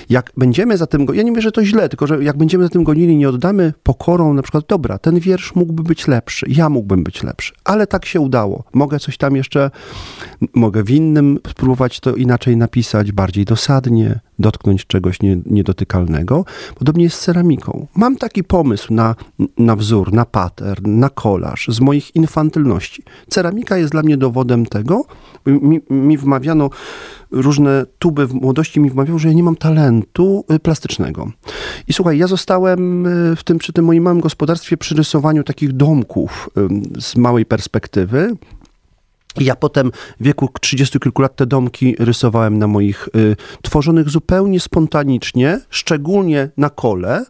[0.10, 2.70] Jak będziemy za tym, ja nie mówię, że to źle, tylko że jak będziemy za
[2.70, 7.04] tym gonili, nie oddamy pokorą na przykład, dobra, ten wiersz mógłby być lepszy, ja mógłbym
[7.04, 8.64] być lepszy, ale tak się udało.
[8.74, 9.72] Mogę coś tam jeszcze,
[10.54, 16.46] mogę w innym spróbować to inaczej napisać, bardziej dosadnie, dotknąć czegoś nie, niedotykalnego.
[16.76, 17.88] Podobnie jest z ceramiką.
[17.96, 19.16] Mam taki pomysł na,
[19.58, 23.04] na wzór, na pattern, na kolaż z moich infantylności.
[23.30, 25.06] Ceramika jest dla mnie dowodem tego.
[25.46, 26.70] Mi, mi wmawiano,
[27.32, 31.32] różne tuby w młodości mi wmawiały, że ja nie mam talentu y, plastycznego.
[31.88, 35.74] I słuchaj, ja zostałem y, w tym, przy tym moim małym gospodarstwie przy rysowaniu takich
[35.74, 36.50] domków
[37.00, 38.36] z małej perspektywy
[39.40, 44.60] Ja potem w wieku 30 kilku lat te domki rysowałem na moich y, tworzonych zupełnie
[44.60, 47.26] spontanicznie, szczególnie na kole.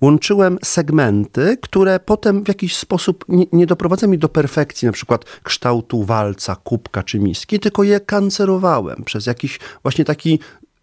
[0.00, 5.24] Łączyłem segmenty, które potem w jakiś sposób nie, nie doprowadzały mi do perfekcji, na przykład
[5.42, 10.38] kształtu walca, kubka czy miski, tylko je kancerowałem przez jakiś właśnie taki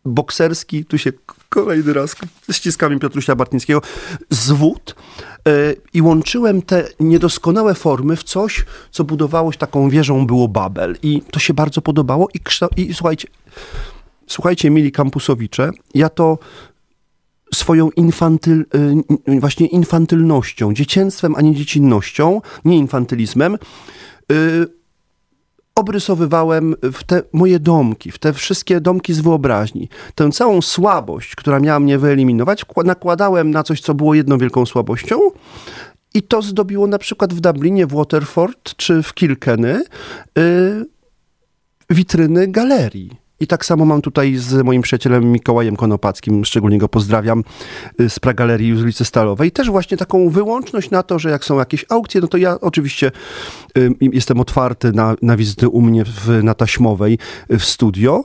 [0.05, 1.11] bokserski, tu się
[1.49, 2.15] kolejny raz
[2.51, 3.81] ściskami Piotrusia Bartnickiego,
[4.29, 4.95] zwód
[5.93, 10.97] i łączyłem te niedoskonałe formy w coś, co budowało się taką wieżą było Babel.
[11.03, 12.39] I to się bardzo podobało i,
[12.81, 13.27] i słuchajcie,
[14.27, 16.37] słuchajcie, mili kampusowicze, ja to
[17.53, 18.65] swoją infantyl,
[19.27, 23.57] yy, właśnie infantylnością, dziecięctwem, a nie dziecinnością, nie infantylizmem,
[24.29, 24.82] yy,
[25.75, 29.89] obrysowywałem w te moje domki, w te wszystkie domki z wyobraźni.
[30.15, 35.19] Tę całą słabość, która miała mnie wyeliminować, nakładałem na coś, co było jedną wielką słabością.
[36.13, 39.83] I to zdobiło na przykład w Dublinie, w Waterford czy w Kilkenny
[40.35, 40.85] yy,
[41.89, 43.22] witryny galerii.
[43.43, 47.43] I tak samo mam tutaj z moim przyjacielem Mikołajem Konopackim, szczególnie go pozdrawiam,
[48.01, 49.51] y, z Pragalerii z ulicy Stalowej.
[49.51, 53.11] Też właśnie taką wyłączność na to, że jak są jakieś aukcje, no to ja oczywiście
[53.77, 57.17] y, jestem otwarty na, na wizyty u mnie w, na Taśmowej
[57.51, 58.23] y, w studio,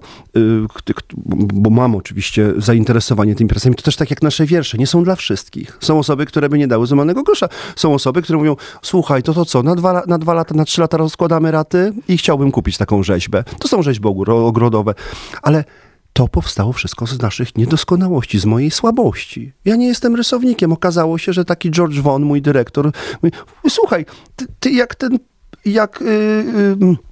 [1.54, 3.76] bo mam oczywiście zainteresowanie tymi pracami.
[3.76, 5.78] To też tak jak nasze wiersze, nie są dla wszystkich.
[5.80, 7.48] Są osoby, które by nie dały złamanego grosza.
[7.76, 10.80] Są osoby, które mówią, słuchaj, to to co, na dwa, na dwa lata, na trzy
[10.80, 13.44] lata rozkładamy raty i chciałbym kupić taką rzeźbę.
[13.58, 14.94] To są rzeźby ogrodowe
[15.42, 15.64] ale
[16.12, 19.52] to powstało wszystko z naszych niedoskonałości, z mojej słabości.
[19.64, 20.72] Ja nie jestem rysownikiem.
[20.72, 22.92] Okazało się, że taki George Von, mój dyrektor,
[23.22, 23.36] mówi,
[23.68, 25.18] słuchaj, ty, ty jak ten,
[25.64, 26.00] jak...
[26.00, 27.07] Yy, yy,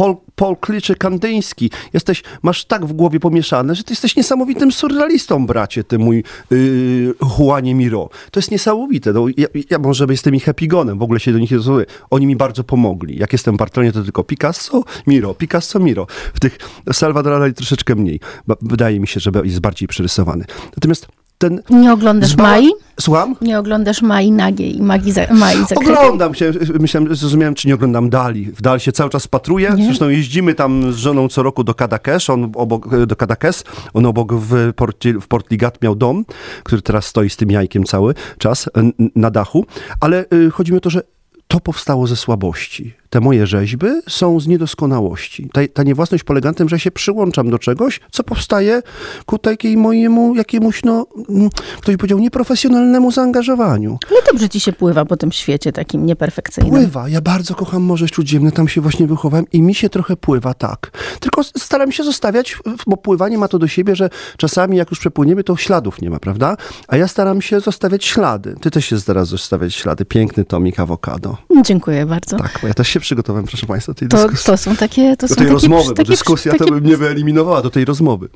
[0.00, 1.70] Paul, Paul Kliczy Kandyński.
[1.92, 7.14] Jesteś, masz tak w głowie pomieszane, że ty jesteś niesamowitym surrealistą, bracie, ty mój yy,
[7.38, 8.08] Juanie Miro.
[8.30, 9.12] To jest niesamowite.
[9.12, 11.86] No, ja, ja może jestem ich epigonem, w ogóle się do nich nie.
[12.10, 13.18] Oni mi bardzo pomogli.
[13.18, 16.06] Jak jestem w Barcelonie, to tylko Picasso, Miro, Picasso, Miro.
[16.34, 16.58] W tych
[16.92, 18.20] Salvador Dali troszeczkę mniej.
[18.62, 20.44] Wydaje mi się, że jest bardziej przerysowany.
[20.76, 21.06] Natomiast
[21.40, 21.62] ten...
[21.70, 22.36] Nie oglądasz.
[22.36, 22.70] Mai?
[23.00, 23.36] Słucham?
[23.40, 28.44] Nie oglądasz Mai nagiej, Magii za, Mai Oglądam się, myślałem, zrozumiałem, czy nie oglądam Dali.
[28.44, 29.84] W Dal się cały czas patruję, nie?
[29.84, 34.34] zresztą jeździmy tam z żoną co roku do Kadakesz, on obok, do Kadakes, on obok
[34.34, 36.24] w, Porti, w Port Ligat miał dom,
[36.62, 38.70] który teraz stoi z tym jajkiem cały czas
[39.16, 39.66] na dachu,
[40.00, 41.02] ale y, chodzi mi o to, że
[41.48, 42.99] to powstało ze słabości.
[43.10, 45.48] Te moje rzeźby są z niedoskonałości.
[45.52, 48.82] Ta, ta niewłasność polega na tym, że się przyłączam do czegoś, co powstaje
[49.26, 53.98] ku takiej mojemu jakiemuś, no, mm, ktoś powiedział, nieprofesjonalnemu zaangażowaniu.
[54.10, 56.74] No dobrze ci się pływa po tym świecie takim nieperfekcyjnym.
[56.74, 57.08] Pływa.
[57.08, 60.90] Ja bardzo kocham Morze Śródziemne, tam się właśnie wychowałem i mi się trochę pływa, tak.
[61.20, 65.44] Tylko staram się zostawiać, bo pływanie ma to do siebie, że czasami jak już przepłyniemy,
[65.44, 66.56] to śladów nie ma, prawda?
[66.88, 68.54] A ja staram się zostawiać ślady.
[68.60, 70.04] Ty też się starasz zostawiać ślady.
[70.04, 71.36] Piękny tomik awokado.
[71.64, 72.36] Dziękuję bardzo.
[72.36, 74.46] Tak, bo ja też się przygotowałem, proszę Państwa, do tej to, dyskusji.
[74.46, 75.16] To są takie...
[75.16, 78.28] To do tej rozmowy, takie, bo dyskusja takie, to by mnie wyeliminowała do tej rozmowy.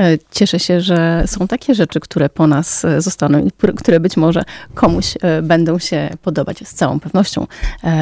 [0.00, 4.16] E, cieszę się, że są takie rzeczy, które po nas e, zostaną i które być
[4.16, 4.42] może
[4.74, 6.68] komuś e, będą się podobać.
[6.68, 7.46] Z całą pewnością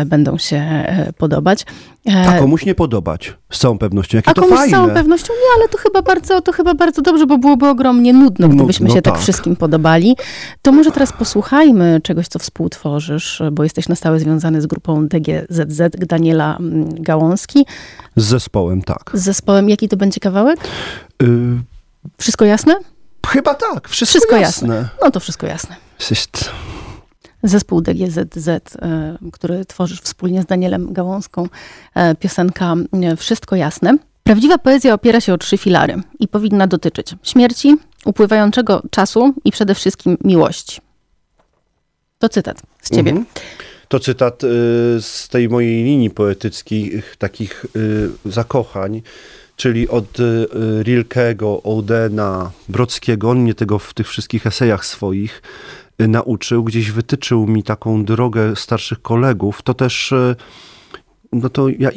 [0.07, 0.85] będą się
[1.19, 1.67] podobać.
[2.13, 4.19] A komuś nie podobać, z całą pewnością.
[4.19, 4.69] Jakie A to komuś fajne.
[4.69, 8.13] z całą pewnością nie, ale to chyba bardzo, to chyba bardzo dobrze, bo byłoby ogromnie
[8.13, 9.15] nudno, gdybyśmy no, się tak.
[9.15, 10.17] tak wszystkim podobali.
[10.63, 15.81] To może teraz posłuchajmy czegoś, co współtworzysz, bo jesteś na stałe związany z grupą DGZZ
[15.99, 17.67] Daniela mm, Gałązki.
[18.17, 19.11] Z zespołem, tak.
[19.15, 19.69] Z zespołem.
[19.69, 20.61] Jaki to będzie kawałek?
[21.23, 21.27] Y
[22.19, 22.75] wszystko jasne?
[23.27, 24.75] Chyba tak, wszystko, wszystko jasne.
[24.75, 24.89] jasne.
[25.03, 25.77] No to wszystko jasne.
[26.11, 26.51] Jest...
[27.45, 31.49] Zespół DGZZ, e, który tworzysz wspólnie z Danielem Gałązką,
[31.95, 33.97] e, piosenka e, Wszystko jasne.
[34.23, 39.75] Prawdziwa poezja opiera się o trzy filary i powinna dotyczyć śmierci, upływającego czasu i przede
[39.75, 40.81] wszystkim miłości.
[42.19, 43.11] To cytat z ciebie.
[43.11, 43.27] Mhm.
[43.89, 44.43] To cytat
[45.01, 47.67] z tej mojej linii poetyckich, takich
[48.25, 49.03] zakochań
[49.57, 50.19] czyli od
[50.83, 55.43] Rilkego, Oudena, Brockiego, on mnie tego w tych wszystkich esejach swoich
[55.99, 60.37] nauczył, gdzieś wytyczył mi taką drogę starszych kolegów, to też, y,
[61.33, 61.91] no to ja,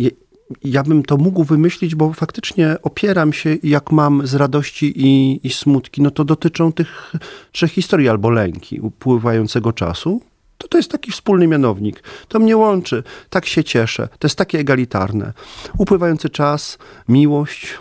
[0.64, 5.50] ja bym to mógł wymyślić, bo faktycznie opieram się, jak mam z radości i, i
[5.50, 7.14] smutki, no to dotyczą tych
[7.52, 10.22] trzech historii albo lęki upływającego czasu,
[10.58, 12.04] to to jest taki wspólny mianownik.
[12.28, 13.04] To mnie łączy.
[13.30, 14.08] Tak się cieszę.
[14.20, 15.34] To jest takie egalitarne.
[15.78, 17.74] Upływający czas, miłość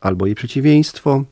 [0.00, 1.24] albo jej przeciwieństwo.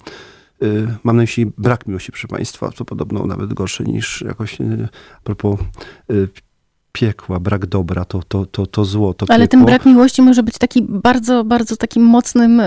[0.63, 4.89] Y, mam na myśli brak miłości, proszę Państwa, co podobno nawet gorsze niż jakoś y,
[5.17, 5.61] a propos
[6.13, 6.29] y,
[6.93, 9.51] piekła, brak dobra, to, to, to, to zło, to Ale piekło.
[9.59, 12.63] ten brak miłości może być taki bardzo, bardzo takim mocnym...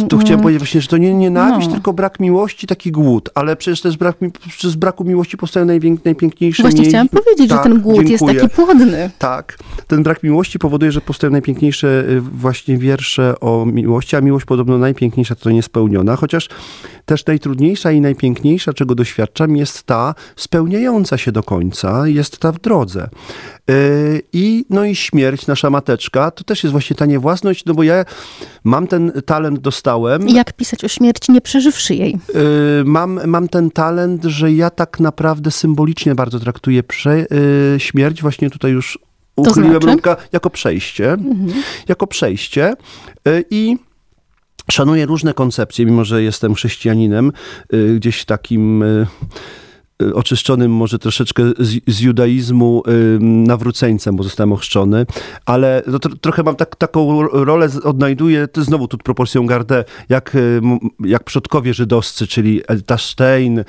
[0.00, 1.74] Yy, Tu chciałem powiedzieć właśnie, że to nie nienawiść, No.
[1.74, 4.16] tylko brak miłości, taki głód, ale przecież to jest brak,
[4.62, 5.66] z braku miłości powstają
[6.04, 8.12] najpiękniejsze Właśnie mniej- chciałam powiedzieć, tak, że ten głód dziękuję.
[8.12, 9.10] jest taki płodny.
[9.18, 14.46] Tak, ten brak miłości powoduje, że powstają najpiękniejsze y, właśnie wiersze o miłości, a miłość
[14.46, 16.48] podobno najpiękniejsza to niespełniona, chociaż
[17.04, 22.60] też najtrudniejsza i najpiękniejsza, czego doświadczam, jest ta spełniająca się do końca, jest ta w
[22.60, 23.08] drodze.
[23.70, 27.82] Y, I, no i śmierć, nasza mateczka, to też jest właśnie ta niewłasność, no bo
[27.82, 28.04] ja
[28.64, 32.18] mam ten talent, dostałem, Jak pisać o śmierci, nie przeżywszy jej?
[32.80, 37.26] Y, mam, mam ten talent, że ja tak naprawdę symbolicznie bardzo traktuję prze,
[37.78, 38.98] śmierć, właśnie tutaj już
[39.36, 39.86] uchyliłem znaczy?
[39.86, 41.16] rąbka, jako przejście,
[41.88, 42.74] jako przejście
[43.28, 43.76] y, i
[44.70, 47.32] szanuję różne koncepcje, mimo że jestem chrześcijaninem,
[47.74, 49.06] y, gdzieś takim y,
[50.14, 55.06] oczyszczonym może troszeczkę z, z judaizmu y, nawróceńcem, bo zostałem ochrzczony,
[55.46, 60.34] ale no, tro, trochę mam tak, taką rolę, odnajduję, to znowu tu proporcją gardę, jak,
[60.34, 60.60] y,
[61.00, 63.64] jak przodkowie żydowscy, czyli Elta Stein, y,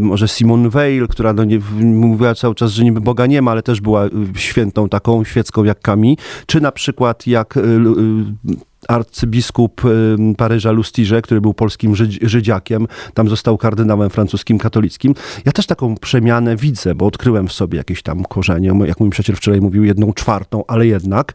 [0.00, 3.62] może Simone Weil, która no, nie, mówiła cały czas, że niby Boga nie ma, ale
[3.62, 9.82] też była y, świętą taką, świecką jak Kami, czy na przykład jak y, y, arcybiskup
[10.36, 15.14] Paryża Lustiże, który był polskim Żydzi- Żydziakiem, tam został kardynałem francuskim katolickim.
[15.44, 19.36] Ja też taką przemianę widzę, bo odkryłem w sobie jakieś tam korzenie, jak mój przyjaciel
[19.36, 21.32] wczoraj mówił, jedną czwartą, ale jednak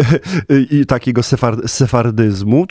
[0.70, 2.66] i takiego sefar, sefardyzmu,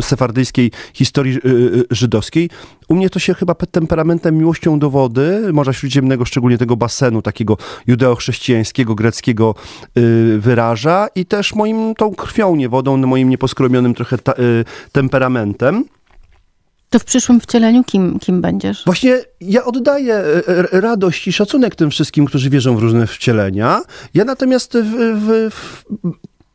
[0.00, 2.50] sefardyjskiej historii y, y, żydowskiej.
[2.88, 7.22] U mnie to się chyba pod temperamentem, miłością do wody, Morza Śródziemnego, szczególnie tego basenu
[7.22, 9.54] takiego judeo-chrześcijańskiego, greckiego
[9.98, 15.84] y, wyraża i też moim tą krwią, nie wodą, moim nieposkromionym trochę ta, y, temperamentem.
[16.90, 18.84] To w przyszłym wcieleniu kim, kim będziesz?
[18.84, 23.80] Właśnie ja oddaję e, e, radość i szacunek tym wszystkim, którzy wierzą w różne wcielenia.
[24.14, 25.84] Ja natomiast w, w, w,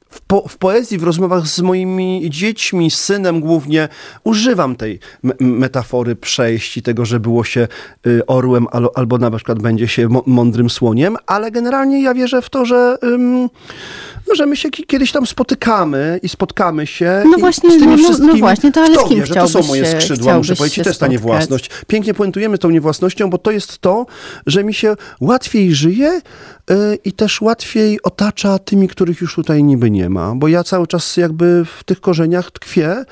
[0.10, 3.89] w, po, w poezji, w rozmowach z moimi dziećmi, z synem głównie,
[4.23, 7.67] używam tej me- metafory przejść i tego, że było się
[8.07, 12.49] y, orłem albo, albo na przykład będzie się mądrym słoniem, ale generalnie ja wierzę w
[12.49, 13.49] to, że, ym,
[14.27, 18.01] no, że my się ki- kiedyś tam spotykamy i spotkamy się No właśnie, z tymi
[18.01, 20.37] no- no- no właśnie, to ale kto z kim wie, że to są moje skrzydła,
[20.37, 21.69] muszę powiedzieć, to jest ta niewłasność.
[21.87, 24.05] Pięknie puentujemy tą niewłasnością, bo to jest to,
[24.47, 26.21] że mi się łatwiej żyje
[26.71, 26.73] y,
[27.05, 30.35] i też łatwiej otacza tymi, których już tutaj niby nie ma.
[30.35, 33.03] Bo ja cały czas jakby w tych korzeniach tkwię.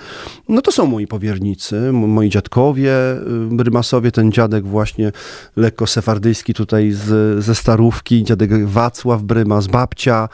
[0.49, 5.11] No to są moi powiernicy, moi dziadkowie, y, Brymasowie, ten dziadek właśnie
[5.55, 10.29] lekko sefardyjski tutaj z, ze Starówki, dziadek Wacław Brymas, babcia,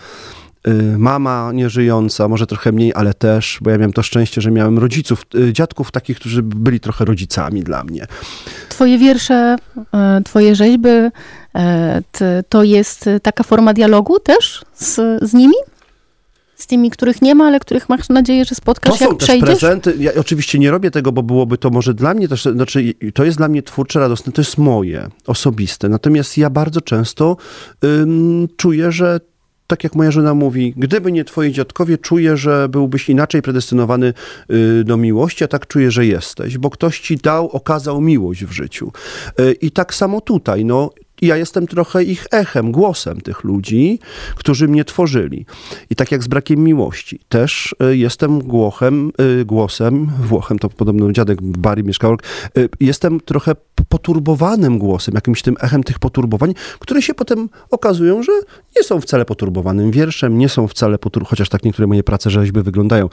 [0.98, 5.26] mama nieżyjąca, może trochę mniej, ale też, bo ja miałem to szczęście, że miałem rodziców,
[5.36, 8.08] y, dziadków takich, którzy byli trochę rodzicami dla mnie.
[8.70, 9.56] Twoje wiersze,
[9.94, 10.90] e, twoje rzeźby,
[12.50, 14.96] to jest taka forma dialogu też z,
[15.30, 15.54] z nimi?
[16.56, 19.28] Z tymi, których nie ma, ale których masz nadzieję, że To spotkasz, są jak też
[19.28, 19.50] przejdziesz?
[19.50, 19.94] prezenty.
[20.00, 23.38] Ja oczywiście nie robię tego, bo byłoby to może dla mnie też, znaczy to jest
[23.38, 25.90] dla mnie twórcze, radosne, to jest moje, osobiste.
[25.90, 27.38] Natomiast ja bardzo często
[27.86, 29.20] ym, czuję, że
[29.72, 34.14] tak jak moja żona mówi, gdyby nie twoi dziadkowie, czuję, że byłbyś inaczej predestynowany
[34.52, 38.52] y, do miłości, a tak czuję, że jesteś, bo ktoś ci dał, okazał miłość w
[38.52, 38.92] życiu.
[39.40, 40.90] Y, I tak samo tutaj, no,
[41.22, 44.00] ja jestem trochę ich echem, głosem tych ludzi,
[44.36, 45.46] którzy mnie tworzyli.
[45.90, 51.12] I tak jak z brakiem miłości, też y, jestem głochem, y, głosem, Włochem, to podobno
[51.12, 52.18] dziadek Barry mieszkał,
[52.58, 53.56] y, jestem trochę
[53.90, 58.32] poturbowanym głosem, jakimś tym echem tych poturbowań, które się potem okazują, że
[58.76, 61.26] nie są wcale poturbowanym wierszem, nie są wcale potur...
[61.26, 63.10] chociaż tak niektóre moje prace rzeźby wyglądają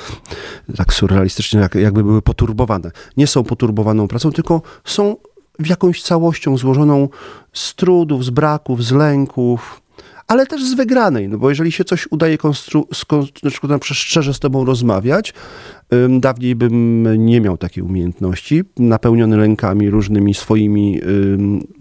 [0.76, 2.90] tak surrealistycznie, jak, jakby były poturbowane.
[3.16, 5.16] Nie są poturbowaną pracą, tylko są
[5.58, 7.08] w jakąś całością złożoną
[7.52, 9.82] z trudów, z braków, z lęków,
[10.26, 14.64] ale też z wygranej, no bo jeżeli się coś udaje konstru- skon- szczerze z tobą
[14.64, 15.34] rozmawiać,
[16.20, 21.00] dawniej bym nie miał takiej umiejętności, napełniony lękami, różnymi swoimi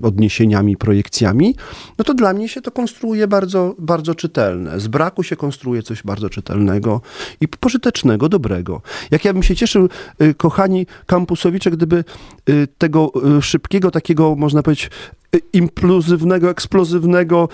[0.04, 1.56] odniesieniami, projekcjami,
[1.98, 4.80] no to dla mnie się to konstruuje bardzo, bardzo czytelne.
[4.80, 7.02] Z braku się konstruuje coś bardzo czytelnego
[7.42, 8.82] i pożytecznego, dobrego.
[9.12, 9.90] Jak ja bym się cieszył,
[10.22, 12.04] y, kochani kampusowicze, gdyby
[12.50, 14.90] y, tego y, szybkiego, takiego, można powiedzieć,
[15.54, 17.50] impluzywnego, eksplozywnego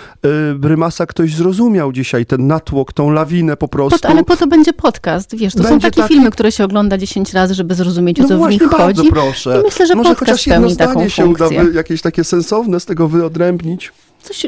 [0.56, 4.00] brymasa ktoś zrozumiał dzisiaj, ten natłok, tą lawinę po prostu.
[4.00, 6.64] Po, ale po to będzie podcast, wiesz, to są Będzie takie taki- filmy, które się
[6.64, 9.12] ogląda 10 razy, żeby zrozumieć, o no co w właśnie, nich bardzo chodzi.
[9.14, 9.60] proszę.
[9.62, 11.64] I myślę, że Może podcast chociaż jedno pełni taką zdanie się uda funkcję.
[11.64, 13.92] wy- jakieś takie sensowne z tego wyodrębnić.
[14.24, 14.46] Coś,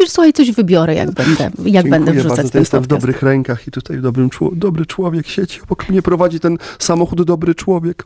[0.00, 3.22] Wiesz, słuchaj, coś wybiorę, jak będę, jak Dziękuję będę wrzucać bardzo, ten jestem w dobrych
[3.22, 5.60] rękach i tutaj dobrym, dobry człowiek siedzi.
[5.62, 8.04] Obok mnie prowadzi ten samochód dobry człowiek.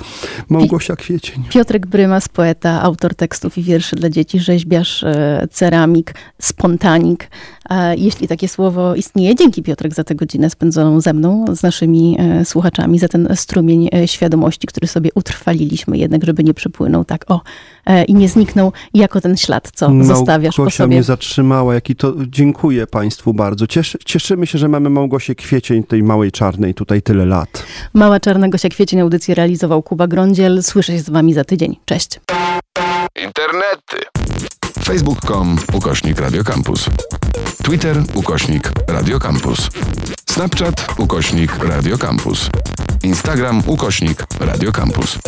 [0.48, 1.44] Małgosia Kwiecień.
[1.50, 7.30] Piotrek Brymas, poeta, autor tekstów i wierszy dla dzieci, rzeźbiarz, e, ceramik, spontanik.
[7.70, 12.16] E, Jeśli takie słowo istnieje, dzięki Piotrek za tę godzinę spędzoną ze mną, z naszymi
[12.20, 17.40] e, słuchaczami, za ten strumień świadomości, który sobie utrwaliliśmy jednak, żeby nie przepłynął tak o
[18.08, 20.94] i nie zniknął jako ten ślad, co zostawiasz po Małgosia sobie.
[20.94, 22.14] mnie zatrzymała, to...
[22.26, 23.66] Dziękuję Państwu bardzo.
[23.66, 27.64] Cieszy, cieszymy się, że mamy Małgosię Kwiecień, tej małej czarnej, tutaj tyle lat.
[27.94, 30.62] Mała Czarnego się Kwiecień audycję realizował Kuba Grądziel.
[30.62, 31.76] Słyszę się z wami za tydzień.
[31.84, 32.20] Cześć.
[33.24, 33.96] Internety.
[34.84, 36.86] Facebook.com ukośnik Radiocampus.
[37.62, 39.68] Twitter ukośnik Radiocampus.
[40.30, 42.50] Snapchat ukośnik Radiocampus.
[43.02, 45.18] Instagram ukośnik Radiocampus.